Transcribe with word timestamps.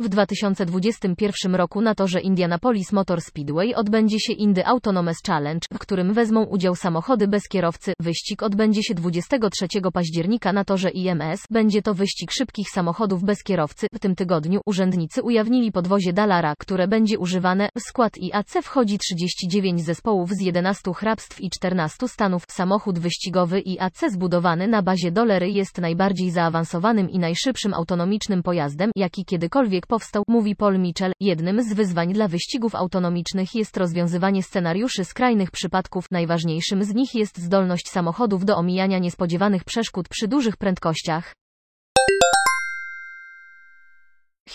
W 0.00 0.08
2021 0.08 1.54
roku 1.54 1.80
na 1.80 1.94
torze 1.94 2.20
Indianapolis 2.20 2.92
Motor 2.92 3.20
Speedway 3.20 3.74
odbędzie 3.74 4.20
się 4.20 4.32
Indy 4.32 4.66
Autonomous 4.66 5.16
Challenge, 5.26 5.66
w 5.72 5.78
którym 5.78 6.12
wezmą 6.14 6.44
udział 6.44 6.76
samochody 6.76 7.28
bez 7.28 7.48
kierowcy. 7.48 7.92
Wyścig 8.00 8.42
odbędzie 8.42 8.82
się 8.82 8.94
23 8.94 9.66
października 9.92 10.52
na 10.52 10.64
torze 10.64 10.90
IMS. 10.90 11.40
Będzie 11.50 11.82
to 11.82 11.94
wyścig 11.94 12.30
szybkich 12.30 12.70
samochodów 12.70 13.24
bez 13.24 13.42
kierowcy. 13.42 13.86
W 13.94 13.98
tym 13.98 14.14
tygodniu 14.14 14.60
urzędnicy 14.66 15.22
ujawnili 15.22 15.72
podwozie 15.72 16.12
Dallara, 16.12 16.54
które 16.58 16.88
będzie 16.88 17.18
używane. 17.18 17.68
W 17.76 17.80
skład 17.80 18.12
IAC 18.18 18.52
wchodzi 18.62 18.98
39 18.98 19.84
zespołów 19.84 20.30
z 20.30 20.40
11 20.40 20.92
hrabstw 20.94 21.40
i 21.40 21.50
14 21.50 22.08
stanów. 22.08 22.42
Samochód 22.48 22.98
wyścigowy 22.98 23.60
IAC 23.60 24.00
zbudowany 24.10 24.68
na 24.68 24.82
bazie 24.82 25.10
Dolery 25.10 25.50
jest 25.50 25.78
najbardziej 25.78 26.30
zaawansowanym 26.30 27.10
i 27.10 27.18
najszybszym 27.18 27.74
autonomicznym 27.74 28.42
pojazdem, 28.42 28.90
jaki 28.96 29.24
kiedykolwiek 29.24 29.87
powstał, 29.88 30.22
mówi 30.28 30.56
Paul 30.56 30.78
Mitchell. 30.78 31.12
Jednym 31.20 31.62
z 31.62 31.72
wyzwań 31.72 32.12
dla 32.12 32.28
wyścigów 32.28 32.74
autonomicznych 32.74 33.54
jest 33.54 33.76
rozwiązywanie 33.76 34.42
scenariuszy 34.42 35.04
skrajnych 35.04 35.50
przypadków. 35.50 36.06
Najważniejszym 36.10 36.84
z 36.84 36.94
nich 36.94 37.14
jest 37.14 37.38
zdolność 37.38 37.88
samochodów 37.88 38.44
do 38.44 38.56
omijania 38.56 38.98
niespodziewanych 38.98 39.64
przeszkód 39.64 40.08
przy 40.08 40.28
dużych 40.28 40.56
prędkościach. 40.56 41.37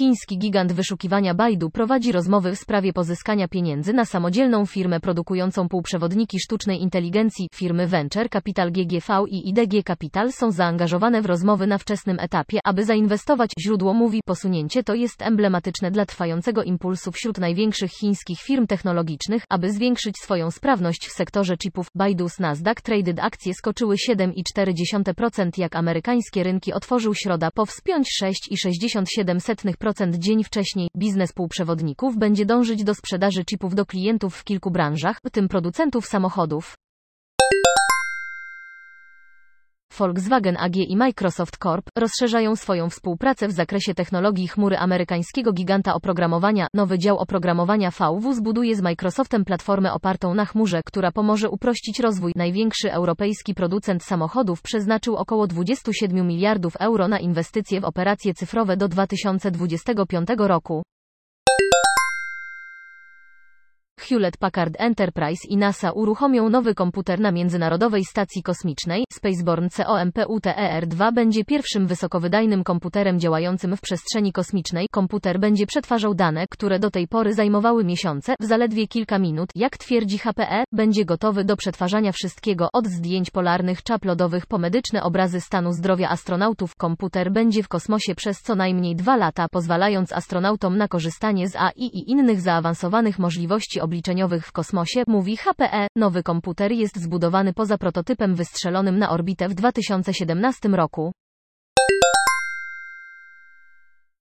Chiński 0.00 0.38
gigant 0.38 0.72
wyszukiwania 0.72 1.34
Baidu 1.34 1.70
prowadzi 1.70 2.12
rozmowy 2.12 2.56
w 2.56 2.58
sprawie 2.58 2.92
pozyskania 2.92 3.48
pieniędzy 3.48 3.92
na 3.92 4.04
samodzielną 4.04 4.66
firmę 4.66 5.00
produkującą 5.00 5.68
półprzewodniki 5.68 6.40
sztucznej 6.40 6.82
inteligencji. 6.82 7.48
Firmy 7.54 7.86
Venture 7.86 8.30
Capital 8.30 8.72
GGV 8.72 9.24
i 9.28 9.48
IDG 9.48 9.86
Capital 9.86 10.32
są 10.32 10.50
zaangażowane 10.50 11.22
w 11.22 11.26
rozmowy 11.26 11.66
na 11.66 11.78
wczesnym 11.78 12.20
etapie, 12.20 12.58
aby 12.64 12.84
zainwestować. 12.84 13.50
Źródło 13.60 13.94
mówi, 13.94 14.20
posunięcie 14.24 14.82
to 14.82 14.94
jest 14.94 15.22
emblematyczne 15.22 15.90
dla 15.90 16.06
trwającego 16.06 16.62
impulsu 16.62 17.12
wśród 17.12 17.38
największych 17.38 17.90
chińskich 17.90 18.40
firm 18.40 18.66
technologicznych, 18.66 19.44
aby 19.48 19.72
zwiększyć 19.72 20.14
swoją 20.18 20.50
sprawność 20.50 21.06
w 21.06 21.12
sektorze 21.12 21.56
chipów. 21.56 21.86
Baidu's 21.98 22.40
Nasdaq 22.40 22.80
Traded 22.82 23.18
akcje 23.18 23.54
skoczyły 23.54 23.96
7,4% 24.10 25.50
jak 25.56 25.76
amerykańskie 25.76 26.42
rynki 26.42 26.72
otworzył 26.72 27.14
środa 27.14 27.50
po 27.50 27.66
wspiąć 27.66 28.08
6,67% 28.22 29.89
4% 29.90 30.18
dzień 30.18 30.44
wcześniej. 30.44 30.88
Biznes 30.96 31.32
półprzewodników 31.32 32.18
będzie 32.18 32.46
dążyć 32.46 32.84
do 32.84 32.94
sprzedaży 32.94 33.44
chipów 33.44 33.74
do 33.74 33.86
klientów 33.86 34.36
w 34.36 34.44
kilku 34.44 34.70
branżach, 34.70 35.20
w 35.26 35.30
tym 35.30 35.48
producentów 35.48 36.06
samochodów. 36.06 36.74
Volkswagen 40.00 40.56
AG 40.56 40.76
i 40.76 40.96
Microsoft 40.96 41.58
Corp. 41.58 41.90
rozszerzają 41.98 42.56
swoją 42.56 42.90
współpracę 42.90 43.48
w 43.48 43.52
zakresie 43.52 43.94
technologii 43.94 44.48
chmury 44.48 44.76
amerykańskiego 44.76 45.52
giganta 45.52 45.94
oprogramowania. 45.94 46.66
Nowy 46.74 46.98
dział 46.98 47.18
oprogramowania 47.18 47.90
VW 47.90 48.32
zbuduje 48.32 48.76
z 48.76 48.82
Microsoftem 48.82 49.44
platformę 49.44 49.92
opartą 49.92 50.34
na 50.34 50.44
chmurze, 50.44 50.80
która 50.86 51.12
pomoże 51.12 51.50
uprościć 51.50 52.00
rozwój. 52.00 52.32
Największy 52.36 52.92
europejski 52.92 53.54
producent 53.54 54.02
samochodów 54.02 54.62
przeznaczył 54.62 55.16
około 55.16 55.46
27 55.46 56.26
miliardów 56.26 56.76
euro 56.76 57.08
na 57.08 57.18
inwestycje 57.18 57.80
w 57.80 57.84
operacje 57.84 58.34
cyfrowe 58.34 58.76
do 58.76 58.88
2025 58.88 60.28
roku. 60.38 60.82
Hewlett-Packard 64.02 64.74
Enterprise 64.78 65.48
i 65.48 65.56
NASA 65.56 65.92
uruchomią 65.92 66.50
nowy 66.50 66.74
komputer 66.74 67.20
na 67.20 67.32
Międzynarodowej 67.32 68.04
Stacji 68.04 68.42
Kosmicznej. 68.42 69.04
Spaceborne 69.12 69.68
COMPUTER-2 69.70 71.12
będzie 71.12 71.44
pierwszym 71.44 71.86
wysokowydajnym 71.86 72.64
komputerem 72.64 73.20
działającym 73.20 73.76
w 73.76 73.80
przestrzeni 73.80 74.32
kosmicznej. 74.32 74.86
Komputer 74.90 75.40
będzie 75.40 75.66
przetwarzał 75.66 76.14
dane, 76.14 76.46
które 76.50 76.78
do 76.78 76.90
tej 76.90 77.08
pory 77.08 77.34
zajmowały 77.34 77.84
miesiące, 77.84 78.34
w 78.40 78.44
zaledwie 78.44 78.88
kilka 78.88 79.18
minut. 79.18 79.50
Jak 79.54 79.78
twierdzi 79.78 80.18
HPE, 80.18 80.64
będzie 80.72 81.04
gotowy 81.04 81.44
do 81.44 81.56
przetwarzania 81.56 82.12
wszystkiego, 82.12 82.68
od 82.72 82.86
zdjęć 82.86 83.30
polarnych 83.30 83.82
czap 83.82 84.04
lodowych 84.04 84.46
po 84.46 84.58
medyczne 84.58 85.02
obrazy 85.02 85.40
stanu 85.40 85.72
zdrowia 85.72 86.08
astronautów. 86.08 86.76
Komputer 86.76 87.32
będzie 87.32 87.62
w 87.62 87.68
kosmosie 87.68 88.14
przez 88.14 88.42
co 88.42 88.54
najmniej 88.54 88.96
dwa 88.96 89.16
lata, 89.16 89.46
pozwalając 89.50 90.12
astronautom 90.12 90.76
na 90.76 90.88
korzystanie 90.88 91.48
z 91.48 91.56
AI 91.56 91.72
i 91.76 92.10
innych 92.10 92.40
zaawansowanych 92.40 93.18
możliwości 93.18 93.80
obliczeniowych 94.00 94.46
w 94.46 94.52
kosmosie, 94.52 95.02
mówi 95.06 95.36
HPE. 95.36 95.86
Nowy 95.96 96.22
komputer 96.22 96.72
jest 96.72 96.96
zbudowany 96.98 97.52
poza 97.52 97.78
prototypem 97.78 98.34
wystrzelonym 98.34 98.98
na 98.98 99.10
orbitę 99.10 99.48
w 99.48 99.54
2017 99.54 100.68
roku. 100.68 101.12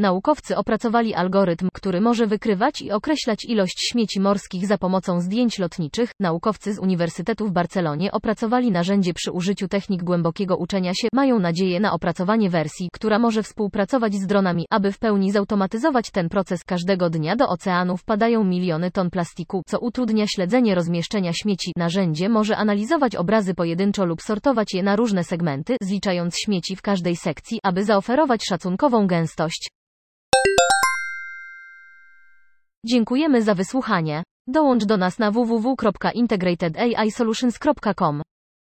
Naukowcy 0.00 0.56
opracowali 0.56 1.14
algorytm, 1.14 1.68
który 1.72 2.00
może 2.00 2.26
wykrywać 2.26 2.82
i 2.82 2.92
określać 2.92 3.44
ilość 3.44 3.88
śmieci 3.90 4.20
morskich 4.20 4.66
za 4.66 4.78
pomocą 4.78 5.20
zdjęć 5.20 5.58
lotniczych. 5.58 6.12
Naukowcy 6.20 6.74
z 6.74 6.78
Uniwersytetu 6.78 7.46
w 7.46 7.52
Barcelonie 7.52 8.12
opracowali 8.12 8.70
narzędzie 8.70 9.14
przy 9.14 9.32
użyciu 9.32 9.68
technik 9.68 10.02
głębokiego 10.02 10.56
uczenia 10.56 10.94
się. 10.94 11.08
Mają 11.12 11.38
nadzieję 11.38 11.80
na 11.80 11.92
opracowanie 11.92 12.50
wersji, 12.50 12.88
która 12.92 13.18
może 13.18 13.42
współpracować 13.42 14.14
z 14.14 14.26
dronami, 14.26 14.66
aby 14.70 14.92
w 14.92 14.98
pełni 14.98 15.32
zautomatyzować 15.32 16.10
ten 16.10 16.28
proces. 16.28 16.64
Każdego 16.64 17.10
dnia 17.10 17.36
do 17.36 17.48
oceanu 17.48 17.96
wpadają 17.96 18.44
miliony 18.44 18.90
ton 18.90 19.10
plastiku, 19.10 19.62
co 19.66 19.78
utrudnia 19.78 20.26
śledzenie 20.26 20.74
rozmieszczenia 20.74 21.32
śmieci. 21.32 21.72
Narzędzie 21.76 22.28
może 22.28 22.56
analizować 22.56 23.16
obrazy 23.16 23.54
pojedynczo 23.54 24.04
lub 24.04 24.22
sortować 24.22 24.74
je 24.74 24.82
na 24.82 24.96
różne 24.96 25.24
segmenty, 25.24 25.76
zliczając 25.82 26.36
śmieci 26.38 26.76
w 26.76 26.82
każdej 26.82 27.16
sekcji, 27.16 27.58
aby 27.62 27.84
zaoferować 27.84 28.40
szacunkową 28.48 29.06
gęstość. 29.06 29.70
Dziękujemy 32.86 33.42
za 33.42 33.54
wysłuchanie. 33.54 34.22
Dołącz 34.46 34.84
do 34.84 34.96
nas 34.96 35.18
na 35.18 35.30
www.integratedAIsolutions.com. 35.30 38.22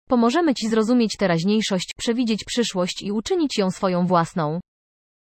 Pomożemy 0.09 0.53
Ci 0.53 0.69
zrozumieć 0.69 1.17
teraźniejszość, 1.17 1.93
przewidzieć 1.97 2.43
przyszłość 2.43 3.01
i 3.01 3.11
uczynić 3.11 3.57
ją 3.57 3.71
swoją 3.71 4.07
własną. 4.07 4.59